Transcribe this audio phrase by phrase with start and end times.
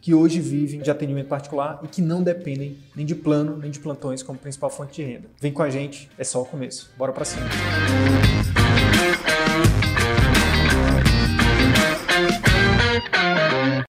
[0.00, 3.78] que hoje vivem de atendimento particular e que não dependem nem de plano nem de
[3.78, 5.28] plantões como principal fonte de renda.
[5.40, 6.90] Vem com a gente, é só o começo.
[6.96, 7.46] Bora para cima.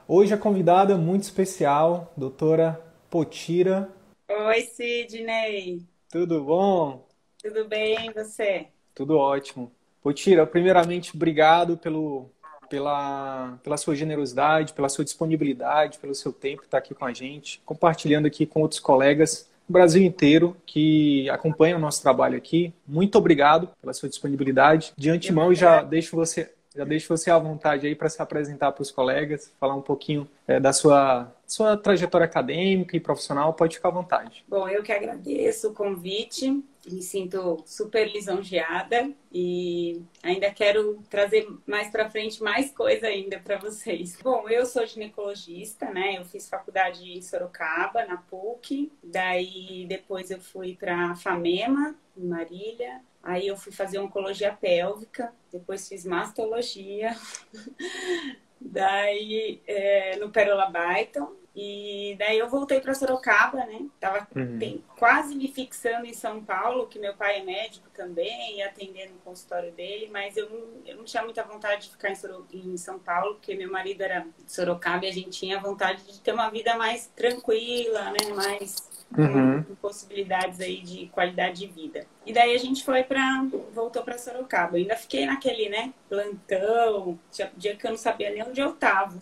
[0.07, 3.89] Hoje a convidada muito especial, doutora Potira.
[4.29, 5.85] Oi, Sidney.
[6.09, 7.07] Tudo bom?
[7.41, 8.67] Tudo bem, e você?
[8.93, 9.71] Tudo ótimo.
[10.01, 12.29] Potira, primeiramente, obrigado pelo,
[12.71, 17.61] pela, pela sua generosidade, pela sua disponibilidade, pelo seu tempo estar aqui com a gente,
[17.65, 22.73] compartilhando aqui com outros colegas do Brasil inteiro que acompanham o nosso trabalho aqui.
[22.87, 24.93] Muito obrigado pela sua disponibilidade.
[24.97, 28.81] De antemão, já deixo você já deixo você à vontade aí para se apresentar para
[28.81, 33.53] os colegas, falar um pouquinho é, da sua, sua trajetória acadêmica e profissional.
[33.53, 34.45] Pode ficar à vontade.
[34.47, 41.89] Bom, eu que agradeço o convite me sinto super lisonjeada e ainda quero trazer mais
[41.89, 44.17] para frente mais coisa ainda para vocês.
[44.21, 46.17] Bom, eu sou ginecologista, né?
[46.17, 48.91] Eu fiz faculdade em Sorocaba, na PUC.
[49.03, 53.01] Daí depois eu fui para Famema, em Marília.
[53.23, 57.15] Aí eu fui fazer oncologia pélvica, depois fiz mastologia.
[58.59, 63.85] Daí é, no Perola Byton, e daí eu voltei para Sorocaba, né?
[63.99, 64.57] Tava uhum.
[64.57, 69.13] bem, quase me fixando em São Paulo, que meu pai é médico também, e atendendo
[69.13, 72.47] no consultório dele, mas eu não, eu não tinha muita vontade de ficar em, Soro,
[72.53, 76.21] em São Paulo, porque meu marido era de Sorocaba e a gente tinha vontade de
[76.21, 78.33] ter uma vida mais tranquila, né?
[78.33, 79.63] Mais uhum.
[79.63, 82.05] com possibilidades aí de qualidade de vida.
[82.25, 84.77] E daí a gente foi para voltou para Sorocaba.
[84.77, 88.71] Eu ainda fiquei naquele, né, plantão, tinha dia que eu não sabia nem onde eu
[88.73, 89.19] tava.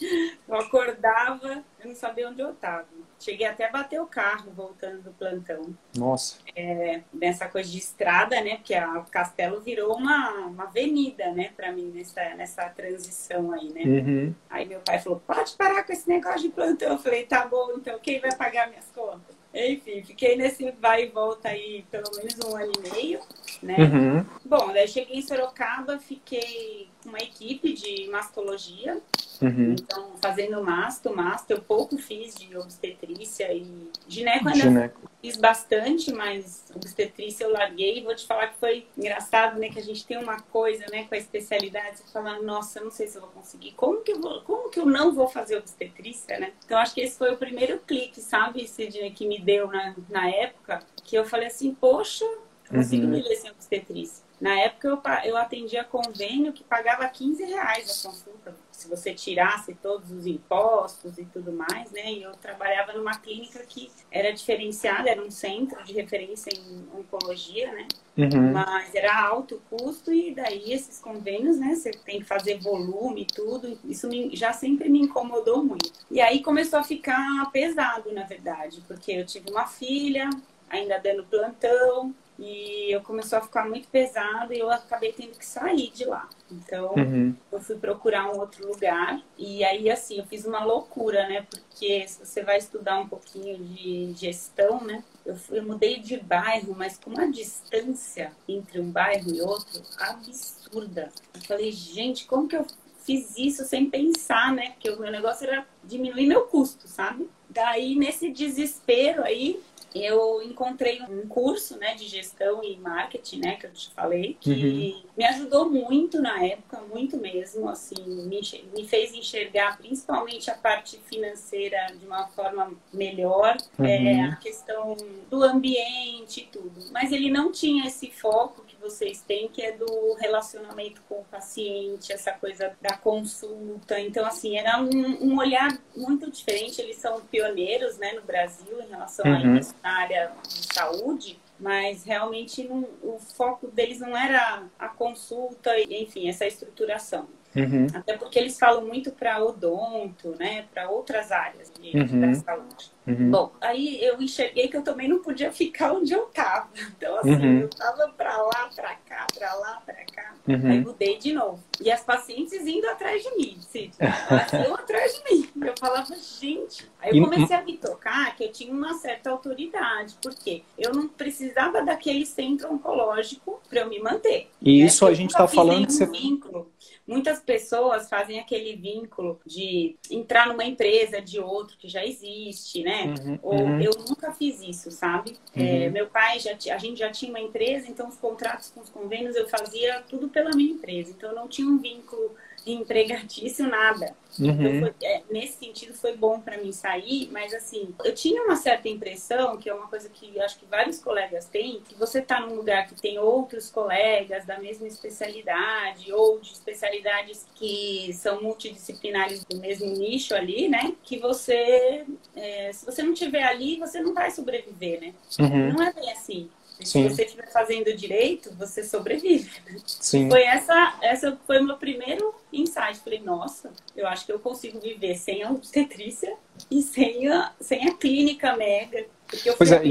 [0.46, 2.86] Eu acordava, eu não sabia onde eu tava.
[3.18, 5.74] Cheguei até a bater o carro voltando do plantão.
[5.96, 6.38] Nossa.
[6.54, 8.56] É, nessa coisa de estrada, né?
[8.56, 13.82] Porque a Castelo virou uma, uma avenida, né, para mim nessa, nessa transição aí, né?
[13.82, 14.34] Uhum.
[14.48, 16.92] Aí meu pai falou: pode parar com esse negócio de plantão.
[16.92, 19.34] Eu falei: tá bom, então quem vai pagar minhas contas?
[19.52, 23.20] Enfim, fiquei nesse vai e volta aí pelo menos um ano e meio,
[23.62, 23.76] né?
[23.78, 24.26] Uhum.
[24.44, 29.00] Bom, daí cheguei em Sorocaba, fiquei com uma equipe de mastologia.
[29.40, 29.76] Uhum.
[29.78, 35.10] Então, fazendo masto, masto, eu pouco fiz de obstetrícia e gineco ainda Gineco.
[35.22, 38.02] fiz bastante, mas obstetrícia eu larguei.
[38.02, 39.68] Vou te falar que foi engraçado, né?
[39.68, 42.90] Que a gente tem uma coisa, né, com a especialidade, você fala, nossa, eu não
[42.90, 43.72] sei se eu vou conseguir.
[43.72, 46.52] Como que eu, vou, como que eu não vou fazer obstetrícia, né?
[46.64, 50.28] Então, acho que esse foi o primeiro clique, sabe, Sidney, que me deu na, na
[50.30, 52.24] época, que eu falei assim, poxa,
[52.70, 53.12] consigo Uhum.
[53.12, 54.24] me ler sem obstetrícia.
[54.40, 59.74] Na época eu, eu atendia convênio que pagava 15 reais a consulta, se você tirasse
[59.74, 62.12] todos os impostos e tudo mais, né?
[62.12, 67.72] E eu trabalhava numa clínica que era diferenciada, era um centro de referência em oncologia,
[67.72, 67.88] né?
[68.18, 68.52] Uhum.
[68.52, 71.74] Mas era alto custo e daí esses convênios, né?
[71.74, 73.78] Você tem que fazer volume e tudo.
[73.84, 75.92] Isso me- já sempre me incomodou muito.
[76.10, 80.28] E aí começou a ficar pesado, na verdade, porque eu tive uma filha,
[80.68, 85.44] ainda dando plantão, e eu começou a ficar muito pesado e eu acabei tendo que
[85.46, 86.28] sair de lá.
[86.50, 87.34] Então, Uhum.
[87.50, 89.22] eu fui procurar um outro lugar.
[89.38, 91.46] E aí assim eu fiz uma loucura né?
[91.48, 95.02] Porque se você vai estudar um pouquinho de gestão né?
[95.24, 99.82] Eu, fui, eu mudei de bairro mas com uma distância entre um bairro e outro
[99.98, 101.10] absurda.
[101.34, 102.66] Eu falei gente como que eu
[103.04, 104.72] fiz isso sem pensar né?
[104.72, 107.28] Porque o meu negócio era diminuir meu custo sabe?
[107.48, 109.60] Daí nesse desespero aí
[110.04, 115.04] eu encontrei um curso né, de gestão e marketing, né, que eu te falei, que
[115.16, 118.40] me ajudou muito na época, muito mesmo, assim, me,
[118.74, 124.96] me fez enxergar principalmente a parte financeira de uma forma melhor, é, a questão
[125.30, 126.90] do ambiente e tudo.
[126.92, 132.12] Mas ele não tinha esse foco vocês têm, que é do relacionamento com o paciente,
[132.12, 133.98] essa coisa da consulta.
[134.00, 136.80] Então, assim, era um, um olhar muito diferente.
[136.80, 139.56] Eles são pioneiros, né, no Brasil em relação a Uhum.
[139.58, 145.76] isso na área de saúde, mas realmente não- o foco deles não era a consulta
[145.78, 147.28] e, enfim, essa estruturação.
[147.56, 147.86] Uhum.
[147.94, 150.66] Até porque eles falam muito para odonto, né?
[150.72, 152.20] Para outras áreas de, uhum.
[152.20, 152.96] da saúde.
[153.06, 153.30] Uhum.
[153.30, 156.68] Bom, aí eu enxerguei que eu também não podia ficar onde eu tava.
[156.96, 157.60] Então, assim, uhum.
[157.60, 160.34] eu tava para lá, para cá, para lá, para cá.
[160.48, 160.70] Uhum.
[160.70, 161.62] Aí mudei de novo.
[161.80, 163.92] E as pacientes indo atrás de mim, Cid.
[163.98, 165.48] Elas iam atrás de mim.
[165.60, 166.90] Eu falava, gente.
[167.00, 170.16] Aí eu comecei a me tocar que eu tinha uma certa autoridade.
[170.22, 174.48] Porque eu não precisava daquele centro oncológico para eu me manter.
[174.62, 174.86] E né?
[174.86, 176.06] isso a gente está falando que você.
[176.06, 176.70] Vínculo
[177.06, 183.14] Muitas pessoas fazem aquele vínculo de entrar numa empresa de outro que já existe, né?
[183.24, 183.80] Uhum, Ou uhum.
[183.80, 185.36] eu nunca fiz isso, sabe?
[185.54, 185.66] É, uhum.
[185.66, 188.88] É, meu pai já a gente já tinha uma empresa, então os contratos com os
[188.88, 192.34] convênios eu fazia tudo pela minha empresa, então eu não tinha um vínculo
[192.66, 194.14] empregatício, nada.
[194.38, 194.50] Uhum.
[194.50, 198.56] Então, foi, é, nesse sentido, foi bom para mim sair, mas assim, eu tinha uma
[198.56, 202.40] certa impressão, que é uma coisa que acho que vários colegas têm, que você está
[202.40, 209.44] num lugar que tem outros colegas da mesma especialidade, ou de especialidades que são multidisciplinares
[209.44, 210.92] do mesmo nicho ali, né?
[211.02, 212.04] Que você,
[212.34, 215.14] é, se você não tiver ali, você não vai sobreviver, né?
[215.38, 215.72] Uhum.
[215.72, 216.50] Não é bem assim.
[216.80, 219.50] Se você estiver fazendo direito, você sobrevive.
[219.86, 220.28] Sim.
[220.28, 222.98] Foi essa, essa foi o meu primeiro insight.
[223.00, 226.34] Falei, nossa, eu acho que eu consigo viver sem a obstetrícia
[226.70, 229.06] e sem a, sem a clínica mega.
[229.26, 229.82] Porque eu pois é,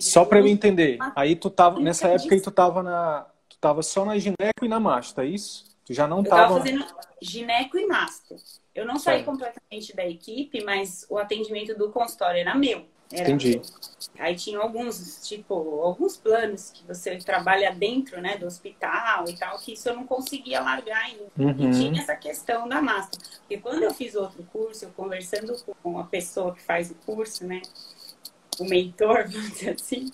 [0.00, 3.82] só para eu entender, aí tu tava, nessa época aí tu tava na, tu tava
[3.82, 5.64] só na gineco e na masto, é isso?
[5.84, 6.42] Tu já não tava...
[6.42, 6.86] Eu tava fazendo
[7.20, 8.34] gineco e masto.
[8.74, 12.84] Eu não saí completamente da equipe, mas o atendimento do consultório era meu.
[13.14, 13.62] Era Entendi.
[14.18, 19.58] Aí tinha alguns, tipo, alguns planos que você trabalha dentro, né, do hospital e tal,
[19.58, 21.24] que isso eu não conseguia largar ainda.
[21.38, 21.70] Uhum.
[21.70, 23.22] E tinha essa questão da máscara.
[23.38, 27.46] Porque quando eu fiz outro curso, eu conversando com a pessoa que faz o curso,
[27.46, 27.62] né,
[28.58, 30.10] o mentor, vamos dizer assim,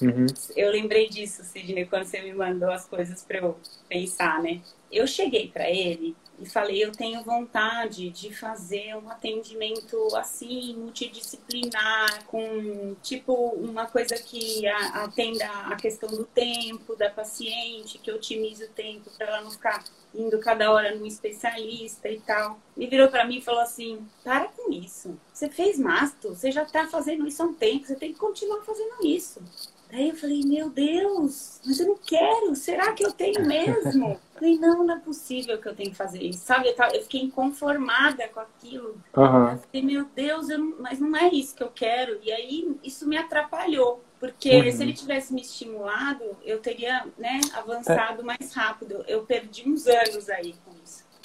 [0.00, 0.26] uhum.
[0.54, 4.60] eu lembrei disso, Sidney, quando você me mandou as coisas para eu pensar, né.
[4.92, 12.24] Eu cheguei para ele e falei, eu tenho vontade de fazer um atendimento assim, multidisciplinar,
[12.26, 18.68] com tipo uma coisa que atenda a questão do tempo da paciente, que otimize o
[18.68, 19.84] tempo para ela não ficar
[20.14, 22.58] indo cada hora num especialista e tal.
[22.76, 25.18] E virou para mim e falou assim: para com isso.
[25.32, 28.62] Você fez masto, você já está fazendo isso há um tempo, você tem que continuar
[28.62, 29.40] fazendo isso.
[29.92, 34.18] Aí eu falei, meu Deus, mas eu não quero, será que eu tenho mesmo?
[34.42, 36.68] falei, não, não é possível que eu tenho que fazer isso, sabe?
[36.68, 39.00] Eu, tava, eu fiquei inconformada com aquilo.
[39.16, 39.50] Uhum.
[39.50, 42.18] Eu falei, meu Deus, não, mas não é isso que eu quero.
[42.22, 44.02] E aí isso me atrapalhou.
[44.18, 44.72] Porque uhum.
[44.72, 48.24] se ele tivesse me estimulado, eu teria né, avançado é.
[48.24, 49.04] mais rápido.
[49.06, 50.71] Eu perdi uns anos aí com.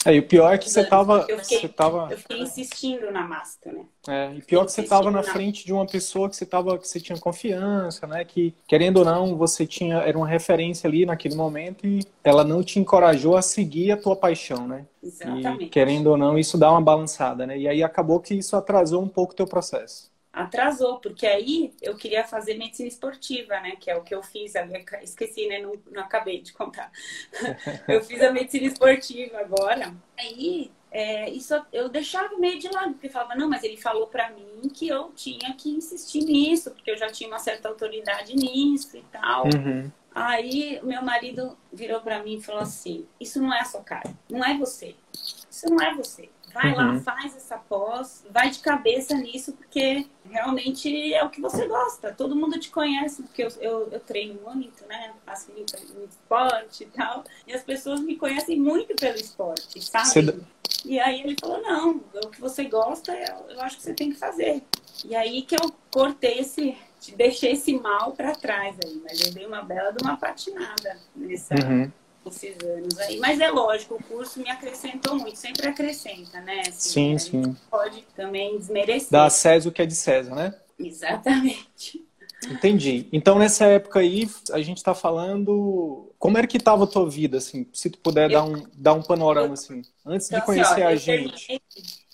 [0.05, 1.25] É, e o pior é que você estava.
[1.27, 2.07] Eu, você tava...
[2.11, 3.85] eu fiquei insistindo na máscara, né?
[4.07, 6.87] É, e pior que você estava na frente de uma pessoa que você, tava, que
[6.87, 8.23] você tinha confiança, né?
[8.23, 9.97] Que, querendo ou não, você tinha.
[9.97, 14.15] Era uma referência ali naquele momento e ela não te encorajou a seguir a tua
[14.15, 14.85] paixão, né?
[15.03, 15.65] Exatamente.
[15.65, 17.57] E, querendo ou não, isso dá uma balançada, né?
[17.57, 20.09] E aí acabou que isso atrasou um pouco o teu processo
[20.43, 23.75] atrasou, porque aí eu queria fazer medicina esportiva, né?
[23.79, 24.53] Que é o que eu fiz,
[25.01, 25.59] esqueci, né?
[25.59, 26.91] Não, não acabei de contar.
[27.87, 29.93] eu fiz a medicina esportiva agora.
[30.17, 34.29] Aí é, isso eu deixava meio de lado, porque falava, não, mas ele falou para
[34.29, 38.97] mim que eu tinha que insistir nisso, porque eu já tinha uma certa autoridade nisso
[38.97, 39.45] e tal.
[39.45, 39.91] Uhum.
[40.13, 44.11] Aí meu marido virou para mim e falou assim: Isso não é a sua cara,
[44.29, 44.95] não é você.
[45.13, 46.29] Isso não é você.
[46.57, 46.77] Vai uhum.
[46.77, 52.11] lá, faz essa pós, vai de cabeça nisso, porque realmente é o que você gosta.
[52.11, 55.13] Todo mundo te conhece, porque eu, eu, eu treino muito, né?
[55.23, 57.23] Faço muito, muito, esporte e tal.
[57.45, 60.07] E as pessoas me conhecem muito pelo esporte, sabe?
[60.07, 60.39] Você...
[60.83, 64.11] E aí ele falou, não, o que você gosta, eu, eu acho que você tem
[64.11, 64.63] que fazer.
[65.05, 66.75] E aí que eu cortei esse,
[67.15, 71.53] deixei esse mal para trás aí, mas eu dei uma bela de uma patinada nessa...
[71.53, 71.91] Uhum
[72.29, 73.17] esses anos aí.
[73.19, 76.61] Mas é lógico, o curso me acrescentou muito, sempre acrescenta, né?
[76.67, 77.55] Assim, sim, sim.
[77.69, 79.09] Pode também desmerecer.
[79.11, 80.53] Dá a César o que é de César, né?
[80.79, 82.05] Exatamente.
[82.45, 83.07] Entendi.
[83.11, 86.11] Então, nessa época aí, a gente está falando.
[86.19, 87.67] Como era que estava a tua vida, assim?
[87.73, 88.33] Se tu puder eu...
[88.33, 89.81] dar, um, dar um panorama, assim.
[90.05, 91.61] Antes então, de conhecer assim, ó, a gente.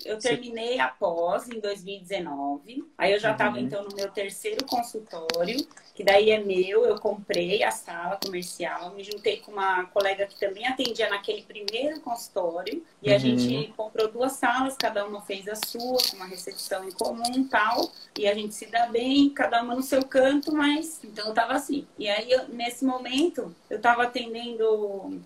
[0.05, 2.84] Eu terminei a pós em 2019.
[2.98, 3.63] Aí eu já estava, uhum.
[3.63, 5.65] então, no meu terceiro consultório,
[5.96, 6.86] que daí é meu.
[6.86, 12.01] Eu comprei a sala comercial, me juntei com uma colega que também atendia naquele primeiro
[12.01, 12.84] consultório.
[13.01, 13.15] E uhum.
[13.15, 17.48] a gente comprou duas salas, cada uma fez a sua, com uma recepção em comum
[17.50, 17.89] tal.
[18.17, 21.00] E a gente se dá bem, cada uma no seu canto, mas.
[21.03, 21.88] Então eu tava assim.
[21.98, 25.22] E aí, eu, nesse momento, eu tava atendendo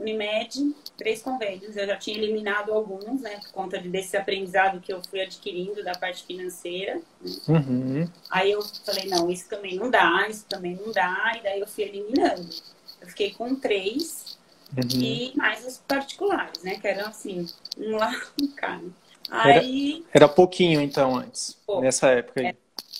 [0.00, 1.74] Unimed, três convênios.
[1.76, 5.92] Eu já tinha eliminado alguns, né, por conta desse aprendizado que eu fui adquirindo da
[5.92, 6.96] parte financeira.
[7.22, 7.32] Né?
[7.48, 8.08] Uhum.
[8.30, 11.66] Aí eu falei, não, isso também não dá, isso também não dá, e daí eu
[11.66, 12.46] fui eliminando.
[13.00, 14.38] Eu fiquei com três,
[14.76, 15.00] uhum.
[15.00, 16.78] e mais os particulares, né?
[16.78, 17.46] Que eram assim,
[17.78, 18.78] um lá, um cá.
[19.30, 20.04] Aí...
[20.12, 21.80] Era, era pouquinho, então, antes, Pouco.
[21.80, 22.46] nessa época aí.
[22.46, 22.56] Era,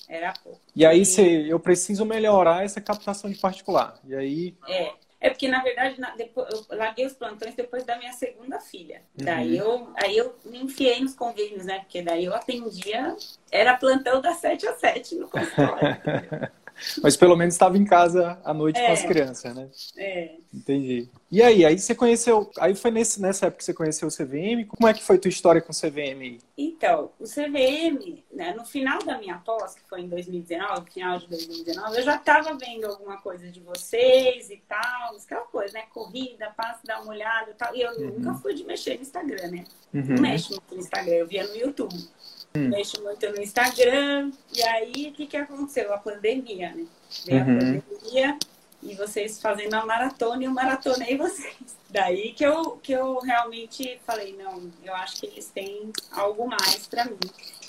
[0.09, 0.59] era pouco.
[0.75, 1.51] E aí, e...
[1.51, 3.99] eu preciso melhorar essa captação de particular.
[4.07, 4.57] E aí...
[4.67, 8.59] É, é porque, na verdade, na, depois, eu larguei os plantões depois da minha segunda
[8.59, 9.03] filha.
[9.19, 9.27] Uhum.
[9.27, 11.81] Daí eu, aí eu me enfiei nos convênios, né?
[11.81, 13.15] Porque daí eu atendia,
[13.53, 16.51] era plantão das 7 às 7 no consultório.
[17.03, 19.69] Mas pelo menos estava em casa à noite é, com as crianças, né?
[19.97, 20.35] É.
[20.53, 21.09] Entendi.
[21.31, 24.67] E aí, aí você conheceu, aí foi nesse, nessa época que você conheceu o CVM?
[24.67, 26.39] Como é que foi tua história com o CVM?
[26.59, 31.29] Então, o CVM, né, no final da minha pós, que foi em 2019, final de
[31.29, 35.85] 2019, eu já estava vendo alguma coisa de vocês e tal, aquela coisa, né?
[35.93, 37.75] Corrida, passa, dá uma olhada e tal.
[37.75, 38.19] E eu uhum.
[38.19, 39.65] nunca fui de mexer no Instagram, né?
[39.95, 40.03] Uhum.
[40.03, 41.95] Não mexo muito no Instagram, eu via no YouTube.
[42.55, 42.69] Hum.
[42.69, 44.33] Mexo muito no Instagram.
[44.53, 45.93] E aí, o que, que aconteceu?
[45.93, 46.87] A pandemia, né?
[47.25, 47.57] Veio uhum.
[47.57, 48.39] a pandemia
[48.83, 51.57] e vocês fazendo a maratona e eu maratonei vocês.
[51.91, 56.87] Daí que eu, que eu realmente falei, não, eu acho que eles têm algo mais
[56.87, 57.19] para mim.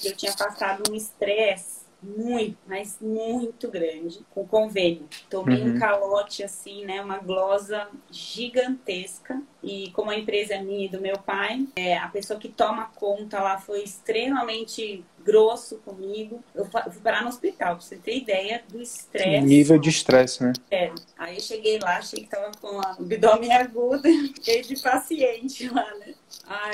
[0.04, 5.08] Eu tinha passado um estresse muito, mas muito grande com convênio.
[5.30, 5.76] Tomei uhum.
[5.76, 7.02] um calote assim, né?
[7.02, 9.42] Uma glosa gigantesca.
[9.64, 12.86] E como a empresa é minha e do meu pai, é, a pessoa que toma
[12.96, 16.44] conta lá foi extremamente grosso comigo.
[16.56, 19.46] Eu fui parar no hospital, pra você ter ideia do estresse.
[19.46, 20.54] Nível de estresse, né?
[20.72, 20.92] É.
[21.16, 25.94] Aí eu cheguei lá, achei que tava com a abdômen aguda, fiquei de paciente lá,
[26.00, 26.16] né?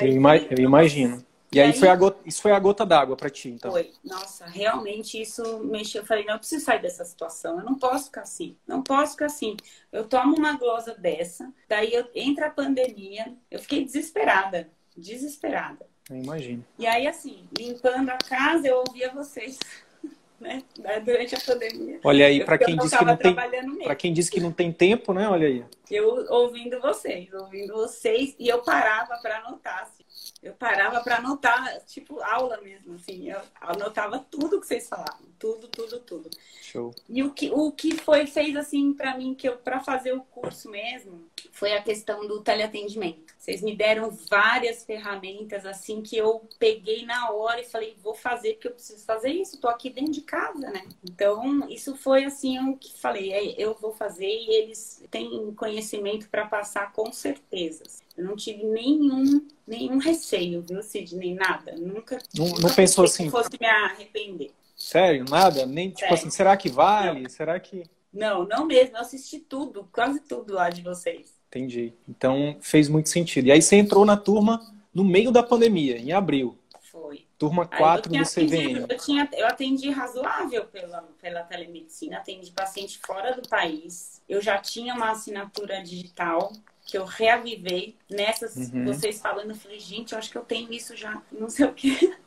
[0.00, 1.22] eu, ima eu imagino.
[1.50, 3.70] E, aí, aí, foi a gota, isso foi a gota d'água para ti, então?
[3.70, 3.90] Foi.
[4.04, 6.02] Nossa, realmente isso mexeu.
[6.02, 7.58] Eu falei, não, eu preciso sair dessa situação.
[7.58, 8.54] Eu não posso ficar assim.
[8.66, 9.56] Não posso ficar assim.
[9.90, 13.32] Eu tomo uma glosa dessa, daí eu, entra a pandemia.
[13.50, 14.68] Eu fiquei desesperada.
[14.94, 15.86] Desesperada.
[16.10, 16.64] Eu imagino.
[16.78, 19.58] E aí, assim, limpando a casa, eu ouvia vocês.
[20.40, 20.62] Né?
[21.04, 21.98] Durante a pandemia.
[22.04, 23.34] Olha aí, para quem diz que não tem,
[23.82, 25.28] para quem diz que não tem tempo, né?
[25.28, 25.64] Olha aí.
[25.90, 29.82] Eu ouvindo vocês, ouvindo vocês e eu parava para anotar.
[29.82, 30.04] Assim.
[30.42, 33.30] Eu parava para anotar, tipo, aula mesmo, assim.
[33.30, 35.26] Eu anotava tudo que vocês falavam.
[35.38, 36.30] Tudo, tudo, tudo.
[36.60, 36.94] Show.
[37.08, 40.20] E o que, o que foi, fez, assim, para mim, que eu, para fazer o
[40.20, 43.34] curso mesmo, foi a questão do teleatendimento.
[43.38, 48.54] Vocês me deram várias ferramentas, assim, que eu peguei na hora e falei, vou fazer,
[48.54, 49.60] porque eu preciso fazer isso.
[49.60, 50.86] Tô aqui dentro de casa, né?
[51.02, 56.28] Então, isso foi, assim, o que falei, é, eu vou fazer e eles têm conhecimento
[56.28, 57.84] para passar com certeza.
[58.18, 61.34] Eu não tive nenhum, nenhum receio, viu, Sidney?
[61.34, 61.76] Nada.
[61.76, 62.18] Nunca.
[62.36, 63.26] Não, não pensou assim.
[63.26, 64.50] Que fosse me arrepender.
[64.76, 65.24] Sério?
[65.30, 65.64] Nada?
[65.64, 66.14] Nem tipo Sério.
[66.14, 67.22] assim, será que vale?
[67.22, 67.30] Não.
[67.30, 67.84] Será que.
[68.12, 68.96] Não, não mesmo.
[68.96, 71.32] Eu assisti tudo, quase tudo lá de vocês.
[71.46, 71.94] Entendi.
[72.08, 73.46] Então fez muito sentido.
[73.46, 74.60] E aí você entrou na turma
[74.92, 76.58] no meio da pandemia, em abril.
[76.90, 77.24] Foi.
[77.38, 78.86] Turma 4 do CVM.
[78.88, 84.20] eu, tinha, eu atendi razoável pela, pela telemedicina, atendi paciente fora do país.
[84.28, 86.52] Eu já tinha uma assinatura digital
[86.88, 88.86] que eu reavivei nessas, uhum.
[88.86, 91.74] vocês falando, eu falei, gente, eu acho que eu tenho isso já, não sei o
[91.74, 92.16] quê.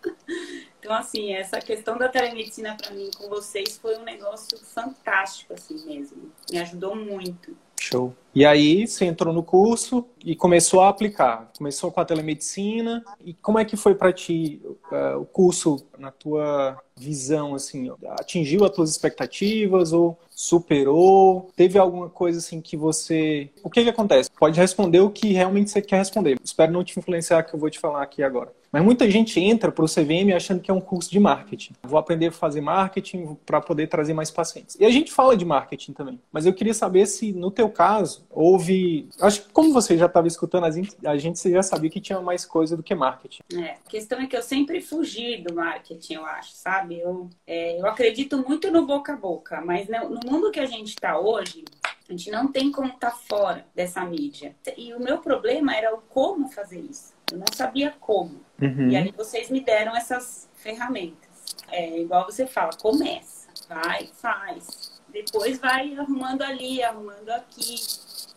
[0.80, 5.86] Então, assim, essa questão da telemedicina para mim com vocês foi um negócio fantástico, assim
[5.86, 6.32] mesmo.
[6.50, 7.56] Me ajudou muito.
[7.92, 8.14] Show.
[8.34, 11.52] E aí você entrou no curso e começou a aplicar.
[11.58, 13.04] Começou com a telemedicina.
[13.24, 17.92] E como é que foi para ti uh, o curso na tua visão assim?
[18.12, 21.52] Atingiu as tuas expectativas ou superou?
[21.58, 24.30] Teve alguma coisa assim que você O que que acontece?
[24.40, 26.40] Pode responder o que realmente você quer responder.
[26.42, 28.54] Espero não te influenciar que eu vou te falar aqui agora.
[28.72, 31.74] Mas muita gente entra para o CVM achando que é um curso de marketing.
[31.84, 34.78] Vou aprender a fazer marketing para poder trazer mais pacientes.
[34.80, 36.20] E a gente fala de marketing também.
[36.32, 39.10] Mas eu queria saber se, no teu caso, houve...
[39.20, 42.78] Acho que como você já estava escutando a gente, já sabia que tinha mais coisa
[42.78, 43.42] do que marketing.
[43.54, 47.00] É, a questão é que eu sempre fugi do marketing, eu acho, sabe?
[47.00, 50.90] Eu, é, eu acredito muito no boca a boca, mas no mundo que a gente
[50.90, 51.66] está hoje,
[52.08, 54.56] a gente não tem como estar tá fora dessa mídia.
[54.78, 57.14] E o meu problema era o como fazer isso.
[57.32, 58.42] Eu não sabia como.
[58.62, 58.90] Uhum.
[58.90, 61.30] E aí vocês me deram essas ferramentas.
[61.72, 64.92] É igual você fala, começa, vai, faz.
[65.10, 67.76] Depois vai arrumando ali, arrumando aqui.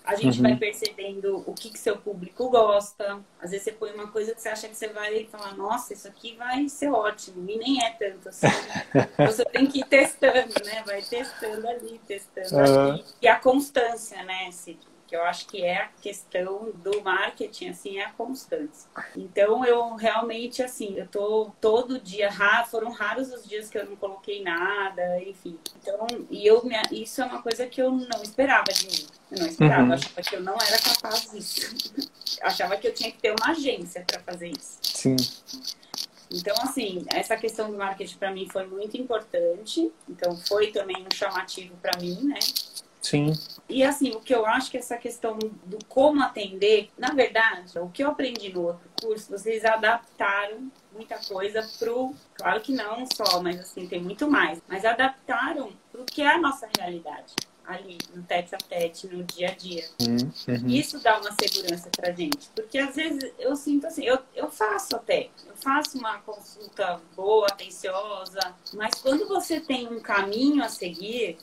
[0.05, 0.43] A gente uhum.
[0.43, 3.21] vai percebendo o que, que seu público gosta.
[3.41, 6.07] Às vezes você põe uma coisa que você acha que você vai falar, nossa, isso
[6.07, 7.49] aqui vai ser ótimo.
[7.49, 8.47] E nem é tanto assim.
[9.27, 10.83] você tem que ir testando, né?
[10.85, 12.93] Vai testando ali, testando uhum.
[12.93, 13.05] ali.
[13.23, 14.79] E a constância, né, Cid?
[15.15, 18.91] Que eu acho que é a questão do marketing, assim, é a constância.
[19.17, 22.31] Então, eu realmente, assim, eu tô todo dia,
[22.69, 25.57] foram raros os dias que eu não coloquei nada, enfim.
[25.81, 29.07] Então, e eu, isso é uma coisa que eu não esperava de mim.
[29.31, 29.89] Eu não esperava, uhum.
[29.91, 32.01] eu achava que eu não era capaz disso.
[32.43, 34.79] achava que eu tinha que ter uma agência para fazer isso.
[34.83, 35.17] Sim.
[36.29, 39.93] Então, assim, essa questão do marketing para mim foi muito importante.
[40.09, 42.41] Então, foi também um chamativo para mim, né?
[43.05, 43.35] Sim.
[43.69, 47.91] E assim, o que eu acho que essa questão do como atender, na verdade, o
[47.91, 52.15] que eu aprendi no outro curso, vocês adaptaram muita coisa pro.
[52.35, 54.59] Claro que não só, mas assim, tem muito mais.
[54.67, 57.35] Mas adaptaram pro que é a nossa realidade
[57.67, 59.85] ali no tete a tete, no dia a dia.
[60.01, 60.69] Uhum.
[60.69, 62.51] Isso dá uma segurança pra gente.
[62.55, 67.47] Porque às vezes eu sinto assim, eu, eu faço até, eu faço uma consulta boa,
[67.47, 71.39] atenciosa, mas quando você tem um caminho a seguir,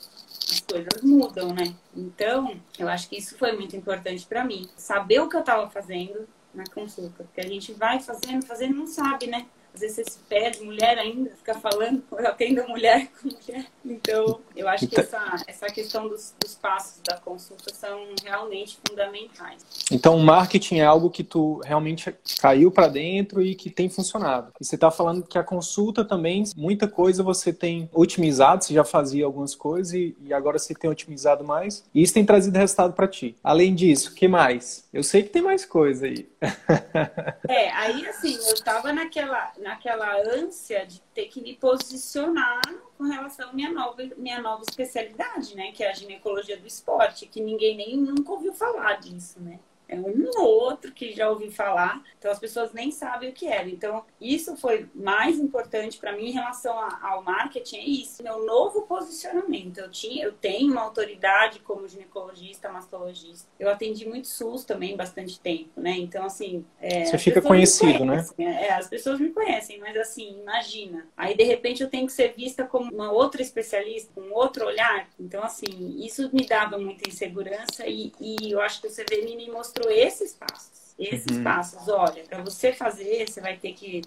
[0.72, 1.74] coisas mudam, né?
[1.94, 4.68] Então, eu acho que isso foi muito importante para mim.
[4.76, 7.24] Saber o que eu estava fazendo na consulta.
[7.24, 9.46] Porque a gente vai fazendo, fazendo, não sabe, né?
[9.74, 13.66] Às vezes você se perde, mulher ainda, fica falando, eu atendo mulher com mulher.
[13.84, 18.78] Então, eu acho que então essa, essa questão dos, dos passos da consulta são realmente
[18.86, 19.64] fundamentais.
[19.90, 24.52] Então, o marketing é algo que tu realmente caiu para dentro e que tem funcionado.
[24.60, 28.84] E você está falando que a consulta também, muita coisa você tem otimizado, você já
[28.84, 31.84] fazia algumas coisas e, e agora você tem otimizado mais.
[31.94, 33.36] E isso tem trazido resultado para ti.
[33.42, 34.88] Além disso, o que mais?
[34.92, 36.28] Eu sei que tem mais coisa aí.
[37.48, 42.60] É, aí assim, eu estava naquela naquela ânsia de ter que me posicionar
[42.98, 45.72] com relação à minha nova, minha nova especialidade, né?
[45.72, 49.58] Que é a ginecologia do esporte, que ninguém nem nunca ouviu falar disso, né?
[49.92, 53.46] É um ou outro que já ouvi falar, então as pessoas nem sabem o que
[53.46, 53.68] era.
[53.68, 58.82] Então, isso foi mais importante para mim em relação ao marketing, é isso, meu novo
[58.82, 59.78] posicionamento.
[59.78, 63.46] Eu tinha, eu tenho uma autoridade como ginecologista, mastologista.
[63.58, 65.92] Eu atendi muito SUS também bastante tempo, né?
[65.98, 68.24] Então, assim, é, você fica conhecido, né?
[68.38, 71.06] É, as pessoas me conhecem, mas assim, imagina.
[71.16, 74.64] Aí de repente eu tenho que ser vista como uma outra especialista, com um outro
[74.66, 75.08] olhar.
[75.20, 79.50] Então, assim, isso me dava muita insegurança e, e eu acho que o CVM me
[79.50, 80.94] mostrou mostrou esses passos.
[80.98, 81.44] Esses uhum.
[81.44, 84.02] passos, olha, para você fazer, você vai ter que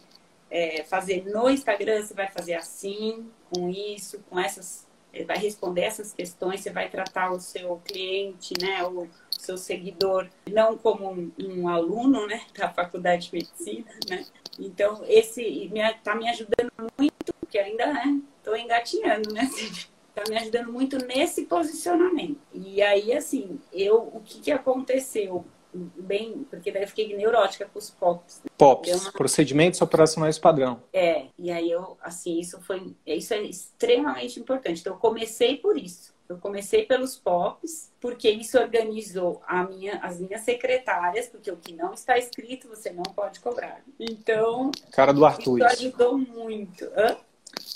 [0.49, 4.87] é, fazer no Instagram, você vai fazer assim, com isso, com essas.
[5.11, 10.27] Eh, vai responder essas questões, você vai tratar o seu cliente, né, o seu seguidor,
[10.49, 14.25] não como um, um aluno, né, da faculdade de medicina, né.
[14.59, 19.49] Então, esse está me ajudando muito, porque ainda, né, estou engatinhando, né,
[20.13, 22.39] tá me ajudando muito nesse posicionamento.
[22.53, 25.45] E aí, assim, eu, o que, que aconteceu?
[25.97, 28.41] Bem, porque daí eu fiquei neurótica com os POPs.
[28.43, 28.49] Né?
[28.57, 29.11] POPs, uma...
[29.11, 30.81] procedimentos operacionais padrão.
[30.93, 34.81] É, e aí eu, assim, isso foi, isso é extremamente importante.
[34.81, 36.15] Então eu comecei por isso.
[36.27, 41.71] Eu comecei pelos POPs, porque isso organizou a minha, as minhas secretárias, porque o que
[41.73, 43.81] não está escrito você não pode cobrar.
[43.99, 44.71] Então.
[44.91, 45.59] Cara do Arthur.
[45.59, 46.85] Isso ajudou muito.
[46.95, 47.15] Hã?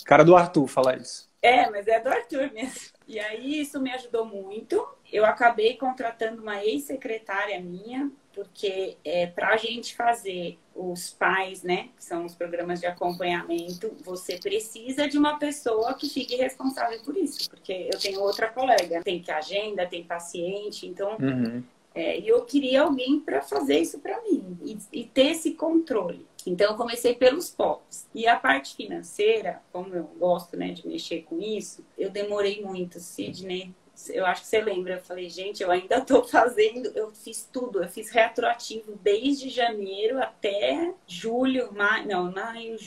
[0.04, 1.29] Cara do Arthur, falar isso.
[1.42, 2.92] É, mas é do Arthur mesmo.
[3.08, 9.50] E aí isso me ajudou muito eu acabei contratando uma ex-secretária minha, porque é, para
[9.50, 15.18] a gente fazer os pais, né, que são os programas de acompanhamento, você precisa de
[15.18, 19.86] uma pessoa que fique responsável por isso, porque eu tenho outra colega, tem que agenda,
[19.86, 21.64] tem paciente, então uhum.
[21.94, 26.29] é, eu queria alguém para fazer isso para mim e, e ter esse controle.
[26.46, 28.08] Então, eu comecei pelos POPs.
[28.14, 33.00] E a parte financeira, como eu gosto né, de mexer com isso, eu demorei muito,
[33.00, 33.74] Sidney
[34.08, 37.84] eu acho que você lembra, eu falei, gente, eu ainda estou fazendo, eu fiz tudo,
[37.84, 42.78] eu fiz retroativo desde janeiro até julho, maio, não, maio,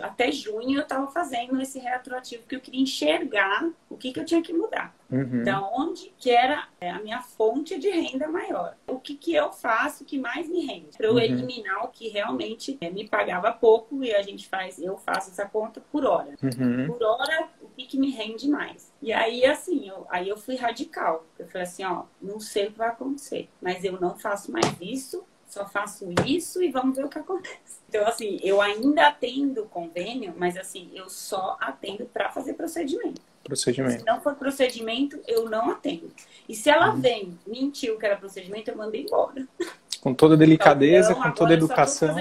[0.00, 4.24] até junho eu estava fazendo esse retroativo que eu queria enxergar o que, que eu
[4.24, 4.94] tinha que mudar.
[5.10, 5.40] Uhum.
[5.40, 8.76] Então, onde que era é, a minha fonte de renda maior?
[8.86, 10.96] O que, que eu faço que mais me rende?
[10.96, 11.18] Para eu uhum.
[11.18, 15.46] eliminar o que realmente é, me pagava pouco e a gente faz, eu faço essa
[15.46, 16.34] conta por hora.
[16.42, 16.86] Uhum.
[16.86, 18.92] Por hora, o que, que me rende mais?
[19.00, 21.26] E aí, assim, eu, aí eu fui radical.
[21.38, 24.74] Eu falei assim, ó, não sei o que vai acontecer, mas eu não faço mais
[24.80, 27.84] isso, só faço isso e vamos ver o que acontece.
[27.94, 33.22] Então, assim, eu ainda atendo convênio, mas assim, eu só atendo para fazer procedimento.
[33.44, 34.00] Procedimento.
[34.00, 36.10] Se não for procedimento, eu não atendo.
[36.48, 37.00] E se ela uhum.
[37.00, 39.46] vem, mentiu que era procedimento, eu mando embora.
[40.00, 42.16] Com toda delicadeza, então, com toda educação.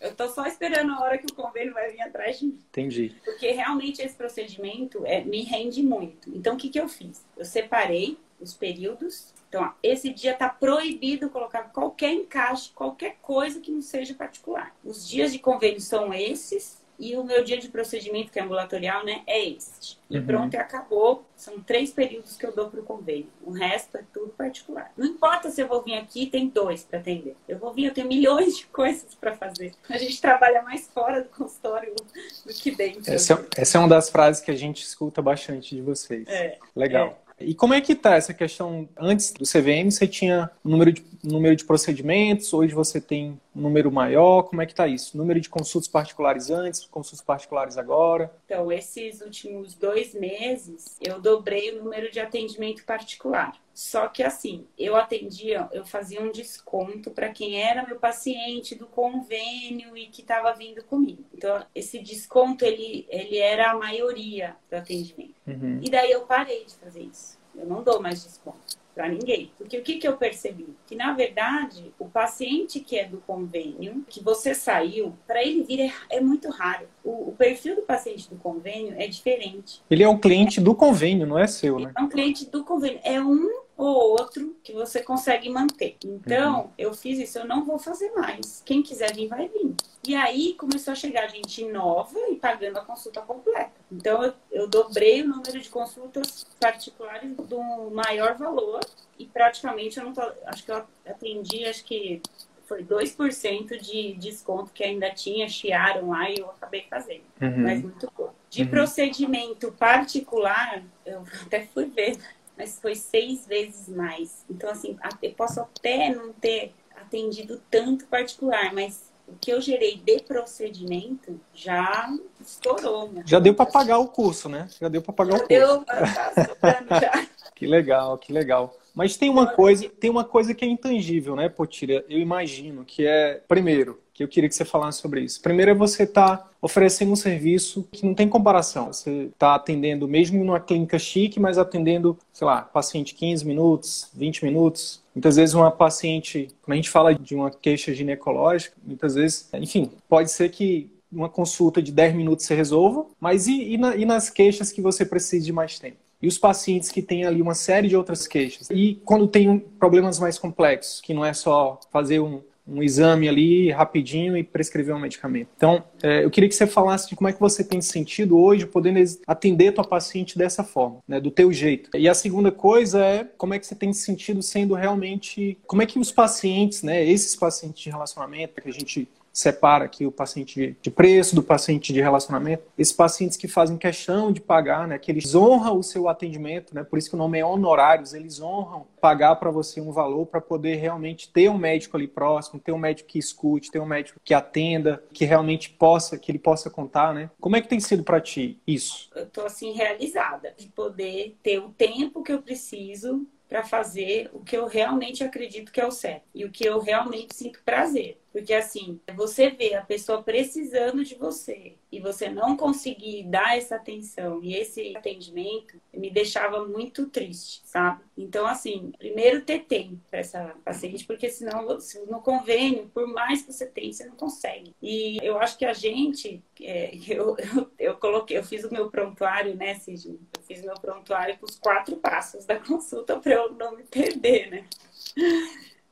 [0.00, 2.58] Eu estou só esperando a hora que o convênio vai vir atrás de mim.
[2.68, 3.16] Entendi.
[3.24, 6.28] Porque realmente esse procedimento é, me rende muito.
[6.28, 7.24] Então, o que, que eu fiz?
[7.36, 9.32] Eu separei os períodos.
[9.48, 14.74] Então, ó, esse dia está proibido colocar qualquer encaixe, qualquer coisa que não seja particular.
[14.84, 19.04] Os dias de convênio são esses e o meu dia de procedimento, que é ambulatorial,
[19.04, 19.98] né, é este.
[20.08, 20.26] E uhum.
[20.26, 21.24] pronto, e acabou.
[21.36, 23.28] São três períodos que eu dou para o convênio.
[23.42, 24.92] O resto é tudo particular.
[24.96, 27.36] Não importa se eu vou vir aqui tem dois para atender.
[27.48, 29.72] Eu vou vir, eu tenho milhões de coisas para fazer.
[29.88, 33.12] A gente trabalha mais fora do consultório do que dentro.
[33.12, 36.26] Essa, é, essa é uma das frases que a gente escuta bastante de vocês.
[36.28, 37.18] É, Legal.
[37.20, 37.23] É.
[37.40, 38.88] E como é que tá essa questão?
[38.96, 43.90] Antes do CVM, você tinha número de, número de procedimentos, hoje você tem um número
[43.90, 45.16] maior, como é que tá isso?
[45.16, 48.32] Número de consultas particulares antes, consultas particulares agora?
[48.44, 53.63] Então, esses últimos dois meses, eu dobrei o número de atendimento particular.
[53.74, 58.86] Só que assim, eu atendia, eu fazia um desconto para quem era meu paciente do
[58.86, 61.24] convênio e que estava vindo comigo.
[61.34, 65.34] Então, esse desconto ele, ele era a maioria do atendimento.
[65.46, 65.80] Uhum.
[65.82, 67.36] E daí eu parei de fazer isso.
[67.56, 69.50] Eu não dou mais desconto para ninguém.
[69.58, 70.68] Porque o que, que eu percebi?
[70.86, 75.80] Que, na verdade, o paciente que é do convênio, que você saiu, para ele vir
[75.80, 76.86] é, é muito raro.
[77.02, 79.82] O, o, perfil do paciente do convênio é diferente.
[79.90, 81.92] Ele é um cliente do convênio, não é seu, né?
[81.96, 83.00] É um cliente do convênio.
[83.02, 85.96] É um ou outro que você consegue manter.
[86.04, 86.70] Então, uhum.
[86.78, 88.62] eu fiz isso, eu não vou fazer mais.
[88.64, 89.74] Quem quiser vir, vai vir.
[90.06, 93.72] E aí começou a chegar gente nova e pagando a consulta completa.
[93.90, 98.80] Então, eu, eu dobrei o número de consultas particulares do maior valor
[99.18, 102.20] e praticamente eu não tô, acho que eu atendi, acho que
[102.66, 107.24] foi 2% de desconto que ainda tinha, chiaram lá e eu acabei fazendo.
[107.40, 107.62] Uhum.
[107.62, 108.34] Mas muito pouco.
[108.50, 108.68] De uhum.
[108.68, 112.16] procedimento particular, eu até fui ver
[112.56, 114.44] mas foi seis vezes mais.
[114.48, 119.96] Então, assim, eu posso até não ter atendido tanto particular, mas o que eu gerei
[119.96, 122.08] de procedimento já
[122.40, 123.10] estourou.
[123.10, 123.22] Né?
[123.26, 124.68] Já deu para pagar o curso, né?
[124.80, 125.48] Já deu para pagar já o curso.
[125.48, 127.26] Deu, tá já.
[127.54, 128.76] que legal, que legal.
[128.94, 132.04] Mas tem uma coisa, tem uma coisa que é intangível, né, Potira?
[132.08, 135.42] Eu imagino que é, primeiro, que eu queria que você falasse sobre isso.
[135.42, 138.92] Primeiro é você estar tá oferecendo um serviço que não tem comparação.
[138.92, 144.44] Você está atendendo, mesmo numa clínica chique, mas atendendo, sei lá, paciente 15 minutos, 20
[144.44, 145.02] minutos.
[145.12, 149.90] Muitas vezes uma paciente, quando a gente fala de uma queixa ginecológica, muitas vezes, enfim,
[150.08, 154.04] pode ser que uma consulta de 10 minutos você resolva, mas e, e, na, e
[154.04, 155.96] nas queixas que você precisa de mais tempo?
[156.22, 158.70] e os pacientes que têm ali uma série de outras queixas.
[158.70, 163.70] E quando tem problemas mais complexos, que não é só fazer um, um exame ali
[163.70, 165.48] rapidinho e prescrever um medicamento.
[165.56, 168.66] Então, é, eu queria que você falasse de como é que você tem sentido hoje
[168.66, 171.90] podendo atender tua paciente dessa forma, né, do teu jeito.
[171.96, 175.86] E a segunda coisa é como é que você tem sentido sendo realmente, como é
[175.86, 180.78] que os pacientes, né, esses pacientes de relacionamento que a gente separa aqui o paciente
[180.80, 182.62] de preço do paciente de relacionamento.
[182.78, 186.84] Esses pacientes que fazem questão de pagar, né, que eles honram o seu atendimento, né,
[186.84, 190.40] por isso que o nome é honorários, eles honram pagar para você um valor para
[190.40, 194.20] poder realmente ter um médico ali próximo, ter um médico que escute, ter um médico
[194.24, 197.28] que atenda, que realmente possa, que ele possa contar, né?
[197.40, 199.10] Como é que tem sido para ti isso?
[199.14, 204.40] Eu tô assim realizada de poder ter o tempo que eu preciso para fazer o
[204.40, 208.18] que eu realmente acredito que é o certo e o que eu realmente sinto prazer.
[208.34, 213.76] Porque assim, você vê a pessoa precisando de você e você não conseguir dar essa
[213.76, 218.02] atenção e esse atendimento me deixava muito triste, sabe?
[218.18, 221.78] Então, assim, primeiro ter tempo para essa paciente, porque senão
[222.10, 224.74] no convênio, por mais que você tenha, você não consegue.
[224.82, 228.90] E eu acho que a gente, é, eu, eu, eu, coloquei, eu fiz o meu
[228.90, 230.08] prontuário, né, Cid?
[230.08, 233.84] Eu fiz o meu prontuário com os quatro passos da consulta para eu não me
[233.84, 234.66] perder, né?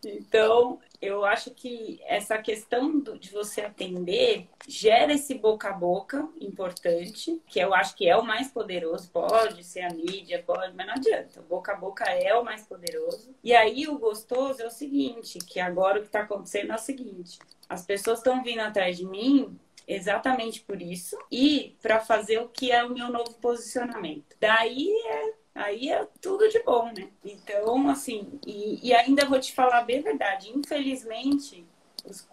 [0.05, 6.29] Então, eu acho que essa questão do, de você atender gera esse boca a boca
[6.41, 9.11] importante, que eu acho que é o mais poderoso.
[9.11, 11.41] Pode ser a mídia, pode, mas não adianta.
[11.41, 13.35] O boca a boca é o mais poderoso.
[13.43, 16.79] E aí o gostoso é o seguinte, que agora o que está acontecendo é o
[16.79, 22.49] seguinte: as pessoas estão vindo atrás de mim exatamente por isso e para fazer o
[22.49, 24.37] que é o meu novo posicionamento.
[24.39, 27.09] Daí é aí é tudo de bom, né?
[27.25, 31.67] Então, assim, e, e ainda vou te falar bem verdade, infelizmente,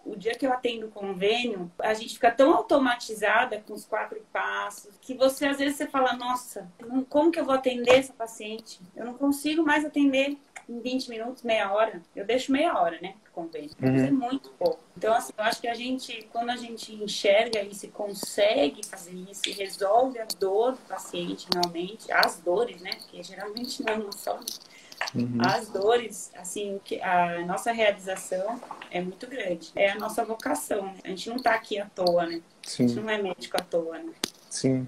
[0.04, 4.90] o dia que eu atendo convênio, a gente fica tão automatizada com os quatro passos
[5.00, 6.68] que você às vezes você fala, nossa,
[7.08, 8.80] como que eu vou atender essa paciente?
[8.96, 10.36] Eu não consigo mais atender
[10.68, 12.00] em 20 minutos, meia hora.
[12.14, 13.14] Eu deixo meia hora, né?
[13.32, 13.70] Convênio.
[13.82, 13.96] Uhum.
[13.96, 14.80] É muito pouco.
[14.96, 19.12] Então, assim, eu acho que a gente, quando a gente enxerga isso e consegue fazer
[19.12, 22.92] isso e resolve a dor do paciente realmente, as dores, né?
[22.92, 24.34] Porque geralmente não é uma só.
[24.34, 24.44] Né?
[25.14, 25.38] Uhum.
[25.44, 29.70] As dores, assim, a nossa realização é muito grande.
[29.74, 30.94] É a nossa vocação, né?
[31.04, 32.40] A gente não está aqui à toa, né?
[32.62, 32.84] Sim.
[32.84, 34.12] A gente não é médico à toa, né?
[34.48, 34.86] Sim.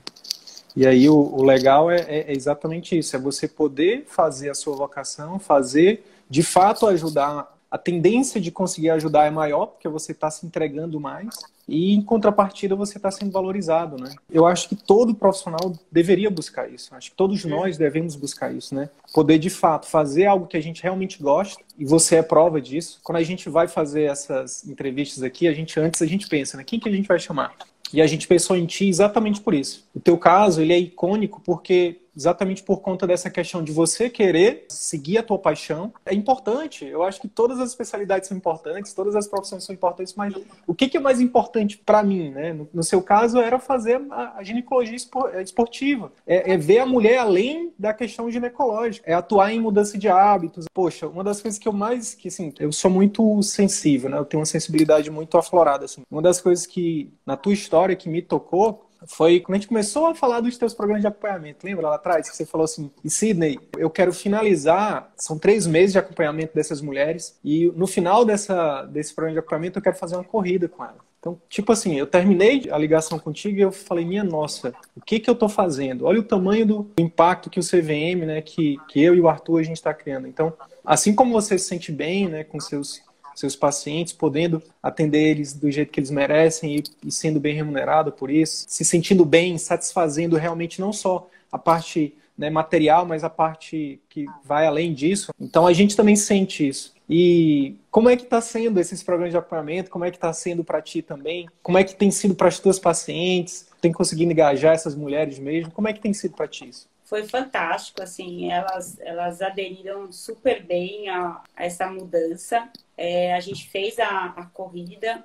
[0.75, 4.55] E aí o, o legal é, é, é, exatamente isso, é você poder fazer a
[4.55, 7.57] sua vocação, fazer, de fato ajudar.
[7.71, 11.35] A tendência de conseguir ajudar é maior, porque você está se entregando mais,
[11.68, 14.14] e em contrapartida você está sendo valorizado, né?
[14.31, 16.94] Eu acho que todo profissional deveria buscar isso.
[16.94, 18.88] Acho que todos nós devemos buscar isso, né?
[19.12, 23.01] Poder de fato fazer algo que a gente realmente gosta e você é prova disso.
[23.03, 26.64] Quando a gente vai fazer essas entrevistas aqui, a gente antes a gente pensa, né?
[26.64, 27.55] Quem que a gente vai chamar?
[27.92, 29.87] E a gente pensou em ti exatamente por isso.
[29.94, 34.66] O teu caso, ele é icônico porque exatamente por conta dessa questão de você querer
[34.68, 35.92] seguir a tua paixão.
[36.05, 40.14] É importante, eu acho que todas as especialidades são importantes, todas as profissões são importantes,
[40.14, 40.35] mas
[40.66, 42.53] o que, que é mais importante para mim, né?
[42.53, 44.96] No, no, seu caso, era fazer a, a ginecologia
[45.33, 49.96] é, esportiva, é, é, ver a mulher além da questão ginecológica, é atuar em mudança
[49.96, 50.66] de hábitos.
[50.72, 54.18] Poxa, uma das coisas que eu mais, que assim, eu sou muito sensível, né?
[54.18, 56.03] Eu tenho uma sensibilidade muito aflorada, assim.
[56.11, 60.07] Uma das coisas que, na tua história, que me tocou, foi quando a gente começou
[60.07, 61.67] a falar dos teus programas de acompanhamento.
[61.67, 65.93] Lembra lá atrás que você falou assim, e Sidney, eu quero finalizar, são três meses
[65.93, 70.17] de acompanhamento dessas mulheres, e no final dessa, desse programa de acompanhamento eu quero fazer
[70.17, 71.12] uma corrida com elas.
[71.23, 75.21] Então, tipo assim, eu terminei a ligação contigo e eu falei, minha nossa, o que
[75.21, 76.05] que eu tô fazendo?
[76.05, 79.61] Olha o tamanho do impacto que o CVM, né, que, que eu e o Arthur
[79.61, 80.27] a gente está criando.
[80.27, 80.53] Então,
[80.85, 83.01] assim como você se sente bem, né, com seus
[83.35, 88.12] seus pacientes, podendo atender eles do jeito que eles merecem e, e sendo bem remunerado
[88.12, 93.31] por isso, se sentindo bem, satisfazendo realmente não só a parte né, material, mas a
[93.31, 95.33] parte que vai além disso.
[95.40, 96.92] Então a gente também sente isso.
[97.09, 99.90] E como é que está sendo esses programas de acompanhamento?
[99.90, 101.49] Como é que está sendo para ti também?
[101.62, 103.66] Como é que tem sido para as tuas pacientes?
[103.81, 105.73] Tem conseguido engajar essas mulheres mesmo?
[105.73, 106.90] Como é que tem sido para ti isso?
[107.12, 112.71] foi fantástico, assim, elas, elas aderiram super bem a, a essa mudança.
[113.05, 115.25] É, a gente fez a, a corrida,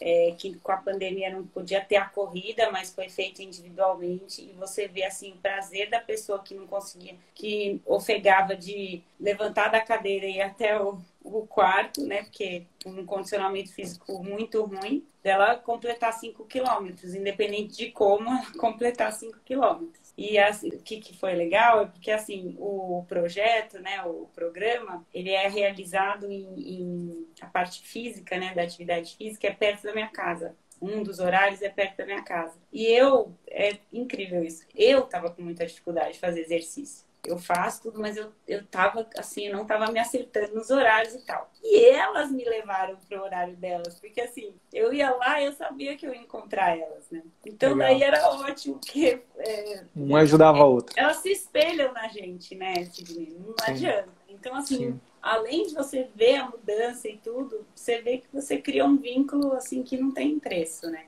[0.00, 4.40] é, que com a pandemia não podia ter a corrida, mas foi feita individualmente.
[4.40, 9.68] E você vê assim o prazer da pessoa que não conseguia, que ofegava de levantar
[9.68, 12.22] da cadeira e ir até o, o quarto, né?
[12.22, 19.40] Porque um condicionamento físico muito ruim, dela completar 5 quilômetros, independente de como completar 5
[19.44, 20.09] quilômetros.
[20.20, 25.02] E assim, o que, que foi legal é porque assim o projeto, né, o programa,
[25.14, 29.94] ele é realizado em, em a parte física, né, da atividade física é perto da
[29.94, 30.54] minha casa.
[30.78, 32.58] Um dos horários é perto da minha casa.
[32.70, 34.66] E eu, é incrível isso.
[34.74, 39.06] Eu tava com muita dificuldade de fazer exercício eu faço tudo, mas eu, eu tava
[39.16, 41.50] assim, não tava me acertando nos horários e tal.
[41.62, 45.96] E elas me levaram pro horário delas, porque assim, eu ia lá e eu sabia
[45.96, 47.22] que eu ia encontrar elas, né?
[47.46, 47.88] Então Legal.
[47.88, 49.22] daí era ótimo, porque.
[49.38, 51.00] É, um ajudava a outra.
[51.00, 53.36] Elas se espelham na gente, né, Sidney?
[53.38, 53.72] Não Sim.
[53.72, 54.20] adianta.
[54.28, 55.00] Então, assim, Sim.
[55.20, 59.52] além de você ver a mudança e tudo, você vê que você cria um vínculo
[59.52, 61.04] assim que não tem preço, né?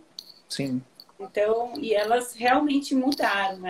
[0.48, 0.82] Sim.
[1.18, 3.60] Então, e elas realmente mudaram.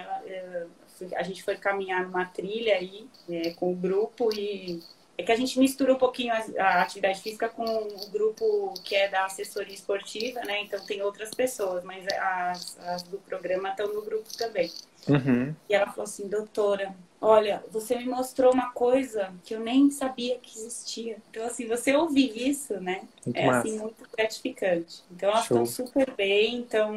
[1.14, 4.82] A gente foi caminhar numa trilha aí é, com o grupo e
[5.16, 8.94] é que a gente mistura um pouquinho a, a, atividade física com o grupo que
[8.94, 10.62] é da assessoria esportiva, né?
[10.62, 14.70] Então tem outras pessoas, mas as, as do programa estão no grupo também.
[15.08, 15.54] Uhum.
[15.68, 20.38] E ela falou assim, doutora, olha, você me mostrou uma coisa que eu nem sabia
[20.38, 21.18] que existia.
[21.30, 23.02] Então, assim, você ouvir isso, né?
[23.24, 23.68] Muito é massa.
[23.68, 25.04] assim, muito gratificante.
[25.08, 25.62] Então, elas Show.
[25.62, 26.92] estão super bem, então,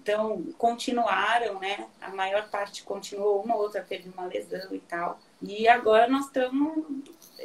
[0.00, 1.88] então continuaram, né?
[2.00, 5.18] A maior parte continuou, uma ou outra teve uma lesão e tal.
[5.42, 6.84] E agora nós estamos.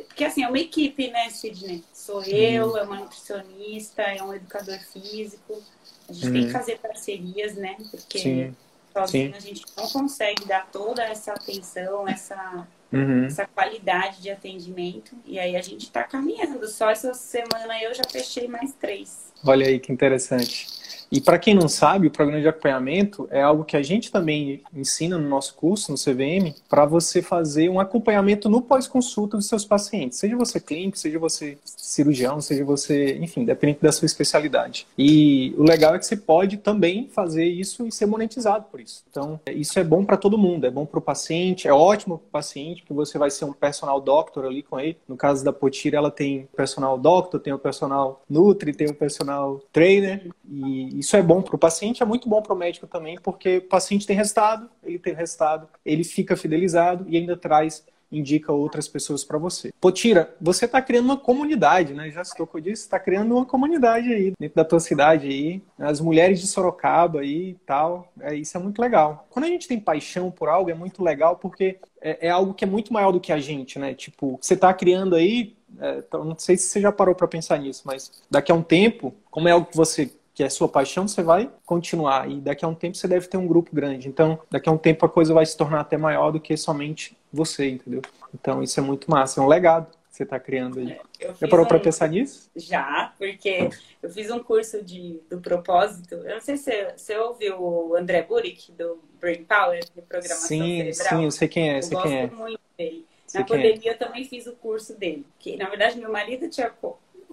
[0.07, 1.83] Porque assim, é uma equipe, né, Sidney?
[1.91, 5.61] Sou eu, é uma nutricionista, é um educador físico.
[6.07, 6.33] A gente uhum.
[6.33, 6.53] tem que uhum.
[6.53, 7.75] fazer parcerias, né?
[7.91, 8.55] Porque Sim
[8.93, 9.37] Sozinho Sim.
[9.37, 13.25] a gente não consegue dar toda essa atenção, essa, uhum.
[13.25, 15.15] essa qualidade de atendimento.
[15.25, 16.67] E aí a gente está caminhando.
[16.67, 19.33] Só essa semana eu já fechei mais três.
[19.45, 20.82] Olha aí que interessante.
[21.13, 24.63] E para quem não sabe, o programa de acompanhamento é algo que a gente também
[24.75, 29.63] ensina no nosso curso, no CVM, para você fazer um acompanhamento no pós-consulta dos seus
[29.63, 30.17] pacientes.
[30.17, 34.87] Seja você clínico, seja você cirurgião, seja você, enfim, dependente da sua especialidade.
[34.97, 39.03] E o legal é que você pode também fazer isso e ser monetizado por isso.
[39.11, 42.27] Então, isso é bom para todo mundo, é bom para o paciente, é ótimo para
[42.27, 44.97] o paciente, porque você vai ser um personal doctor ali com ele.
[45.07, 49.61] No caso da Potira, ela tem personal doctor, tem o personal nutri, tem o personal
[49.71, 53.17] trainer, e isso é bom para o paciente, é muito bom para o médico também,
[53.21, 58.53] porque o paciente tem resultado, ele tem resultado, ele fica fidelizado e ainda traz indica
[58.53, 59.73] outras pessoas para você.
[59.81, 62.11] Potira, você está criando uma comunidade, né?
[62.11, 65.99] Já se tocou disso, está criando uma comunidade aí dentro da tua cidade aí, as
[65.99, 68.13] mulheres de Sorocaba aí e tal.
[68.21, 69.25] É, isso é muito legal.
[69.31, 72.63] Quando a gente tem paixão por algo, é muito legal porque é, é algo que
[72.63, 73.95] é muito maior do que a gente, né?
[73.95, 77.81] Tipo, você está criando aí, é, não sei se você já parou para pensar nisso,
[77.83, 81.21] mas daqui a um tempo, como é algo que você que é sua paixão, você
[81.21, 82.29] vai continuar.
[82.29, 84.07] E daqui a um tempo você deve ter um grupo grande.
[84.07, 87.15] Então, daqui a um tempo a coisa vai se tornar até maior do que somente
[87.31, 88.01] você, entendeu?
[88.33, 89.39] Então, isso é muito massa.
[89.39, 90.99] É um legado que você está criando aí.
[91.19, 91.67] É, Já parou um...
[91.67, 92.49] para pensar nisso?
[92.55, 93.69] Já, porque
[94.01, 96.15] eu fiz um curso de, do propósito.
[96.15, 100.77] Eu não sei se você ouviu o André Burick, do Brain Power, de programação sim,
[100.77, 101.19] cerebral.
[101.19, 102.27] Sim, eu sei quem é, eu sei quem é.
[102.27, 103.05] muito dele.
[103.27, 103.49] Sei na é.
[103.49, 103.93] pandemia é.
[103.93, 105.25] eu também fiz o curso dele.
[105.39, 106.69] Que, na verdade, meu marido tinha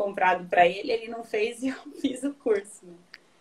[0.01, 2.87] comprado para ele, ele não fez e eu fiz o curso.
[2.87, 2.95] Né?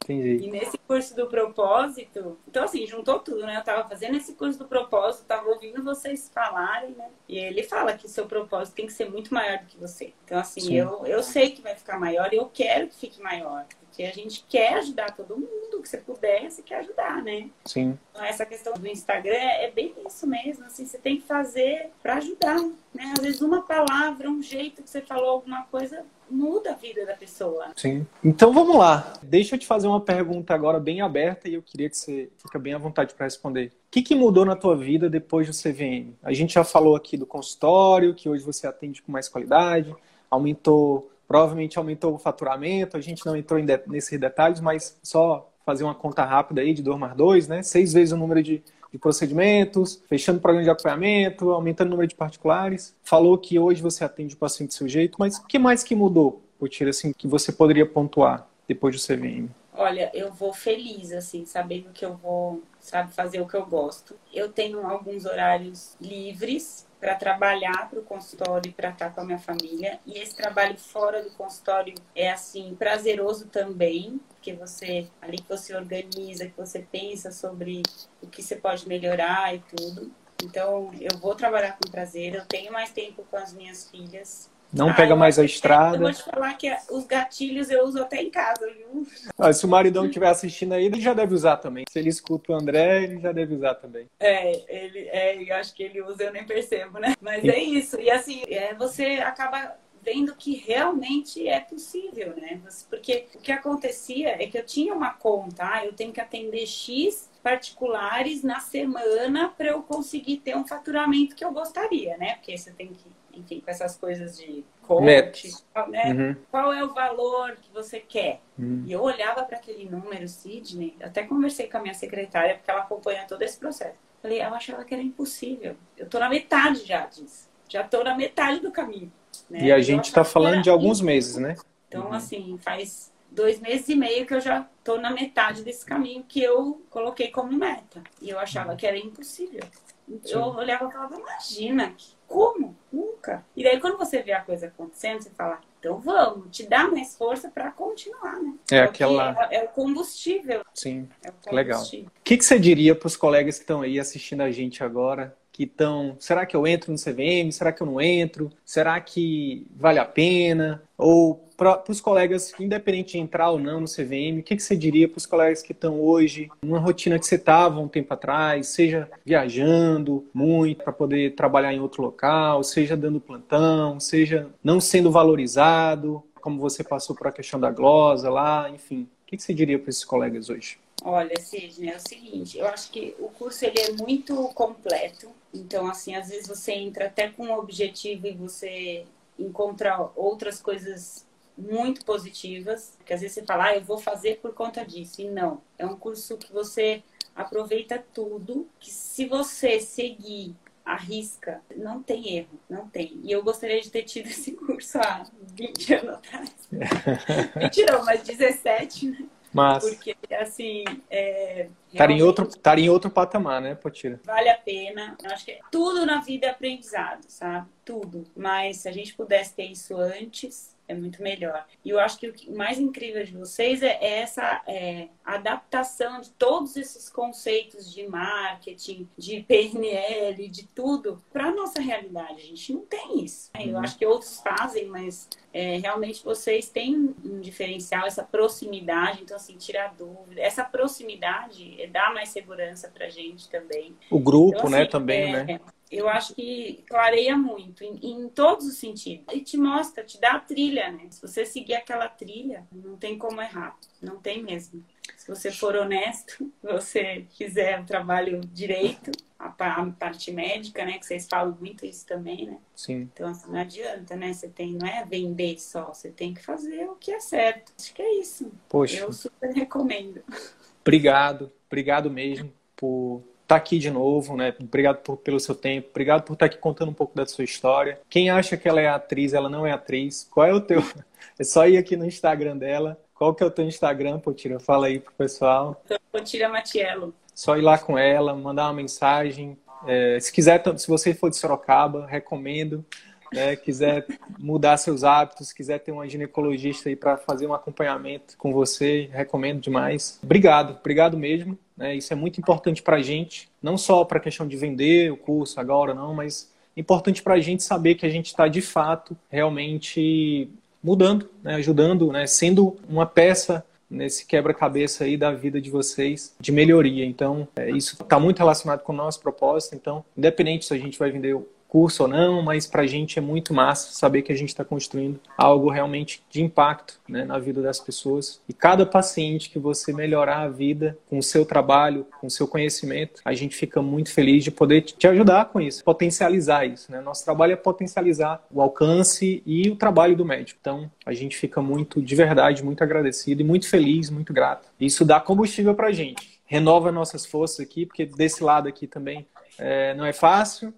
[0.04, 0.45] Entendi.
[0.45, 3.58] E nesse curso do propósito, então assim, juntou tudo, né?
[3.58, 7.10] Eu tava fazendo esse curso do propósito, tava ouvindo vocês falarem, né?
[7.28, 10.13] E ele fala que seu propósito tem que ser muito maior do que você.
[10.26, 13.65] Então, assim, eu, eu sei que vai ficar maior e eu quero que fique maior.
[13.82, 17.50] Porque a gente quer ajudar todo mundo, que você puder, você quer ajudar, né?
[17.65, 17.98] Sim.
[18.12, 22.15] Então, essa questão do Instagram é bem isso mesmo, assim, você tem que fazer para
[22.15, 22.60] ajudar,
[22.93, 23.13] né?
[23.15, 27.13] Às vezes uma palavra, um jeito que você falou alguma coisa muda a vida da
[27.13, 27.68] pessoa.
[27.76, 28.06] Sim.
[28.24, 29.13] Então vamos lá.
[29.22, 32.58] Deixa eu te fazer uma pergunta agora bem aberta e eu queria que você fique
[32.58, 33.68] bem à vontade para responder.
[33.68, 36.13] O que, que mudou na tua vida depois do CVM?
[36.24, 39.96] A gente já falou aqui do consultório, que hoje você atende com mais qualidade,
[40.30, 45.84] aumentou provavelmente aumentou o faturamento, a gente não entrou de, nesses detalhes, mas só fazer
[45.84, 47.62] uma conta rápida aí de 2 mais 2, né?
[47.62, 52.08] Seis vezes o número de, de procedimentos, fechando o programa de acompanhamento, aumentando o número
[52.08, 52.95] de particulares.
[53.04, 55.95] Falou que hoje você atende o paciente do seu jeito, mas o que mais que
[55.95, 59.49] mudou, Potira, assim, que você poderia pontuar depois do CVM?
[59.73, 64.15] Olha, eu vou feliz, assim, sabendo que eu vou, sabe, fazer o que eu gosto.
[64.34, 69.24] Eu tenho alguns horários livres para trabalhar para o consultório e para estar com a
[69.24, 70.00] minha família.
[70.06, 75.76] E esse trabalho fora do consultório é assim prazeroso também, porque você ali que você
[75.76, 77.84] organiza, que você pensa sobre
[78.22, 80.12] o que você pode melhorar e tudo.
[80.44, 84.50] Então, eu vou trabalhar com prazer, eu tenho mais tempo com as minhas filhas.
[84.71, 85.97] Não ah, pega mais a estrada.
[85.97, 89.08] Eu vou te falar que os gatilhos eu uso até em casa, viu?
[89.38, 91.86] Ah, se o maridão estiver assistindo aí, ele já deve usar também.
[91.89, 94.08] Se ele escuta o André, ele já deve usar também.
[94.19, 97.15] É, ele, é, eu acho que ele usa, eu nem percebo, né?
[97.19, 97.99] Mas é isso.
[97.99, 102.62] E assim, é, você acaba vendo que realmente é possível, né?
[102.89, 106.65] Porque o que acontecia é que eu tinha uma conta, ah, eu tenho que atender
[106.65, 112.36] X particulares na semana para eu conseguir ter um faturamento que eu gostaria, né?
[112.36, 115.52] Porque você tem que enfim, com essas coisas de coach,
[115.88, 116.12] né?
[116.12, 116.36] Uhum.
[116.50, 118.42] Qual é o valor que você quer?
[118.58, 118.84] Uhum.
[118.86, 122.82] E eu olhava para aquele número, Sidney, até conversei com a minha secretária, porque ela
[122.82, 123.96] acompanha todo esse processo.
[124.22, 125.76] Falei, eu achava que era impossível.
[125.98, 127.48] Eu tô na metade já disso.
[127.70, 129.12] Já tô na metade do caminho.
[129.50, 129.60] Né?
[129.62, 131.56] E a gente está falando de alguns meses, né?
[131.88, 132.13] Então, uhum.
[132.13, 136.42] assim, faz dois meses e meio que eu já tô na metade desse caminho que
[136.42, 138.04] eu coloquei como meta.
[138.22, 139.62] E eu achava que era impossível.
[140.08, 140.22] Sim.
[140.26, 141.96] Eu olhava e falava, imagina,
[142.30, 142.78] como?
[142.94, 143.44] Nunca.
[143.56, 147.15] E daí quando você vê a coisa acontecendo, você fala, então vamos, te dá mais
[147.18, 148.54] força para continuar, né?
[148.72, 149.48] É, aquela...
[149.50, 150.63] É, é, o combustível.
[150.74, 151.56] Sim, é o combustível.
[151.56, 151.82] legal.
[151.82, 155.36] O que, que você diria para os colegas que estão aí assistindo a gente agora,
[155.52, 157.52] que estão, será que eu entro no CVM?
[157.52, 158.50] Será que eu não entro?
[158.63, 160.84] Será que vale a pena?
[160.98, 164.78] Ou para os colegas, independente de entrar ou não no CVM, o que, que você
[164.78, 168.67] diria para os colegas que estão hoje numa rotina que você estava um tempo atrás,
[168.67, 175.12] seja viajando muito para poder trabalhar em outro local, seja dando plantão, seja não sendo
[175.12, 179.02] valorizado, como você passou por a questão da glosa lá, enfim.
[179.24, 180.80] O que, que você diria para esses colegas hoje?
[181.04, 185.88] Olha, Sidney, é o seguinte, eu acho que o curso ele é muito completo, então
[185.88, 189.06] assim, às vezes você entra até com um objetivo e você
[189.38, 191.26] encontra outras coisas
[191.60, 195.22] muito positivas, que às vezes você fala, ah, eu vou fazer por conta disso.
[195.22, 197.04] E não, é um curso que você
[197.36, 203.19] aproveita tudo, que se você seguir a risca, não tem erro, não tem.
[203.24, 206.52] E eu gostaria de ter tido esse curso há 20 anos atrás.
[207.56, 209.26] Mentira, mas 17, né?
[209.52, 209.84] Mas...
[209.84, 214.19] Porque, assim, é, Estar em, outro, estar em outro patamar, né, Potira?
[214.24, 215.17] Vale a pena.
[215.24, 217.67] Eu acho que tudo na vida é aprendizado, sabe?
[217.84, 218.26] Tudo.
[218.36, 221.65] Mas se a gente pudesse ter isso antes, é muito melhor.
[221.86, 226.75] E eu acho que o mais incrível de vocês é, essa é, adaptação de todos
[226.75, 232.41] esses conceitos de marketing, de PNL, de tudo, para a nossa realidade.
[232.41, 233.52] A gente não tem isso.
[233.58, 233.80] Eu uhum.
[233.80, 239.21] acho que outros fazem, mas é, realmente vocês têm um diferencial, essa proximidade.
[239.21, 240.41] Então, assim, tirar dúvida.
[240.41, 243.95] Essa proximidade dá mais segurança para a gente também.
[244.10, 245.60] O grupo, então, né, assim, né, também, é, né?
[245.91, 249.25] Eu acho que clareia muito em, em, todos os sentidos.
[249.34, 251.08] E te mostra, te dá a trilha, né?
[251.10, 253.75] Se você seguir aquela trilha, não tem como errar.
[254.02, 254.84] Não tem mesmo.
[255.17, 260.99] Se você for honesto, você fizer o trabalho direito, a, a, parte médica, né?
[260.99, 262.58] Que vocês falam muito isso também, né?
[262.75, 263.10] Sim.
[263.13, 264.32] Então, assim, não adianta, né?
[264.32, 267.73] Você tem, não é vender só, você tem que fazer o que é certo.
[267.80, 268.52] Acho que é isso.
[268.67, 268.99] Poxa.
[268.99, 270.21] Eu super recomendo.
[270.82, 274.54] Obrigado, obrigado mesmo por estar tá aqui de novo, né?
[274.62, 277.44] Obrigado por, pelo seu tempo, obrigado por estar tá aqui contando um pouco da sua
[277.44, 278.00] história.
[278.08, 280.28] Quem acha que ela é atriz, ela não é atriz.
[280.30, 280.82] Qual é o teu?
[281.38, 283.00] É só ir aqui no Instagram dela.
[283.14, 284.60] Qual que é o teu Instagram, Potira?
[284.60, 285.82] Fala aí pro pessoal.
[286.12, 287.14] Potira Matiello.
[287.34, 289.58] Só ir lá com ela, mandar uma mensagem.
[289.88, 292.86] É, se quiser, se você for de Sorocaba, recomendo.
[293.34, 294.05] Né, quiser
[294.38, 299.61] mudar seus hábitos, quiser ter uma ginecologista aí para fazer um acompanhamento com você, recomendo
[299.61, 300.19] demais.
[300.23, 301.57] Obrigado, obrigado mesmo.
[301.75, 305.11] Né, isso é muito importante para a gente, não só para a questão de vender
[305.11, 308.61] o curso agora, não, mas importante para a gente saber que a gente está de
[308.61, 310.49] fato realmente
[310.84, 316.51] mudando, né, ajudando, né, sendo uma peça nesse quebra-cabeça aí da vida de vocês de
[316.51, 317.05] melhoria.
[317.05, 319.75] Então, é, isso está muito relacionado com o nosso propósito.
[319.75, 321.36] Então, independente se a gente vai vender
[321.70, 324.65] curso ou não, mas para a gente é muito massa saber que a gente está
[324.65, 328.41] construindo algo realmente de impacto né, na vida das pessoas.
[328.49, 332.47] E cada paciente que você melhorar a vida com o seu trabalho, com o seu
[332.47, 336.91] conhecimento, a gente fica muito feliz de poder te ajudar com isso, potencializar isso.
[336.91, 336.99] Né?
[337.01, 340.57] Nosso trabalho é potencializar o alcance e o trabalho do médico.
[340.59, 344.67] Então, a gente fica muito, de verdade, muito agradecido e muito feliz, muito grato.
[344.80, 349.28] Isso dá combustível para a gente renova nossas forças aqui, porque desse lado aqui também
[349.60, 350.74] é, não é fácil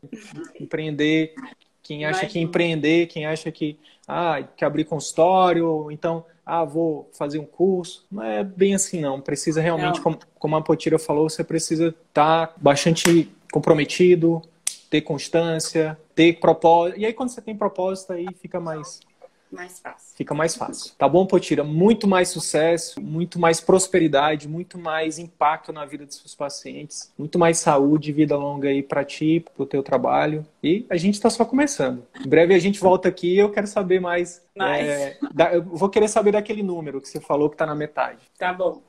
[0.60, 1.34] empreender.
[1.84, 3.78] Quem acha que empreender, quem acha que
[4.08, 9.00] ah, que abrir consultório, ou então ah, vou fazer um curso, não é bem assim
[9.00, 9.22] não.
[9.22, 14.42] Precisa realmente, como, como a Potira falou, você precisa estar tá bastante comprometido,
[14.90, 17.00] ter constância, ter propósito.
[17.00, 19.02] E aí quando você tem propósito aí fica mais
[19.52, 20.16] mais fácil.
[20.16, 20.94] Fica mais fácil.
[20.98, 21.64] Tá bom, Potira?
[21.64, 27.38] Muito mais sucesso, muito mais prosperidade, muito mais impacto na vida dos seus pacientes, muito
[27.38, 30.46] mais saúde vida longa aí para ti, pro teu trabalho.
[30.64, 32.06] E a gente está só começando.
[32.24, 34.42] Em breve a gente volta aqui e eu quero saber mais.
[34.60, 38.20] É, da, eu vou querer saber daquele número que você falou que está na metade.
[38.38, 38.82] Tá bom.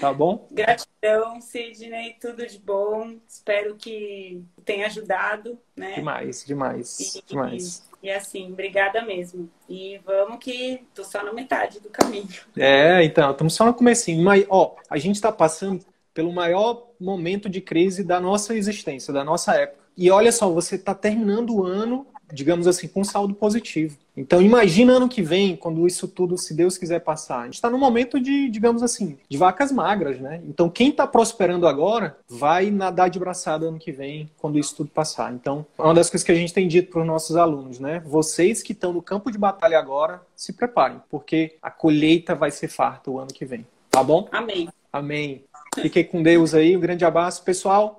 [0.00, 0.46] Tá bom?
[0.50, 2.16] Gratidão, Sidney.
[2.20, 3.16] Tudo de bom.
[3.26, 5.58] Espero que tenha ajudado.
[5.74, 5.94] Né?
[5.94, 7.16] Demais, demais.
[7.16, 7.87] E, demais.
[8.02, 9.50] E assim, obrigada mesmo.
[9.68, 12.28] E vamos que tô só na metade do caminho.
[12.56, 14.22] É, então, estamos só no comecinho.
[14.22, 15.84] Mas, ó, a gente está passando
[16.14, 19.84] pelo maior momento de crise da nossa existência, da nossa época.
[19.96, 23.96] E olha só, você está terminando o ano digamos assim, com saldo positivo.
[24.16, 27.40] Então, imagina ano que vem, quando isso tudo, se Deus quiser passar.
[27.40, 30.40] A gente está num momento de, digamos assim, de vacas magras, né?
[30.48, 34.90] Então, quem está prosperando agora vai nadar de braçada ano que vem, quando isso tudo
[34.90, 35.32] passar.
[35.32, 38.02] Então, é uma das coisas que a gente tem dito para os nossos alunos, né?
[38.04, 42.68] Vocês que estão no campo de batalha agora, se preparem, porque a colheita vai ser
[42.68, 43.64] farta o ano que vem.
[43.90, 44.28] Tá bom?
[44.32, 44.68] Amém.
[44.92, 45.44] Amém.
[45.80, 46.76] Fiquei com Deus aí.
[46.76, 47.98] Um grande abraço, pessoal.